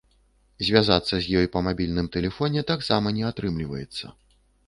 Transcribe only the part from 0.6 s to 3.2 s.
Звязацца з ёй па мабільным тэлефоне таксама